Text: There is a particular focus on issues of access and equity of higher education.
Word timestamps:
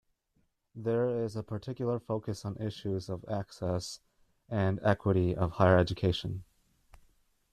There 0.73 1.23
is 1.23 1.35
a 1.35 1.43
particular 1.43 1.99
focus 1.99 2.43
on 2.43 2.57
issues 2.57 3.07
of 3.07 3.23
access 3.29 3.99
and 4.49 4.79
equity 4.81 5.35
of 5.35 5.51
higher 5.51 5.77
education. 5.77 6.43